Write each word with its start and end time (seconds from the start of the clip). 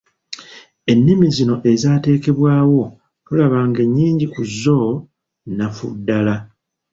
Ennimi 0.91 1.27
zino 1.35 1.55
ezaateekebwawo 1.71 2.83
tulaba 3.25 3.59
ng'ennyingi 3.69 4.25
ku 4.33 4.41
zzo 4.51 4.79
nnafu 5.49 5.85
ddala. 5.97 6.35